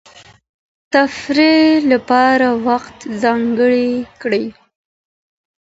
تفریح 0.93 1.69
لپاره 1.91 2.47
وخت 2.67 2.97
ځانګړی 3.21 3.89
کړئ. 4.21 4.45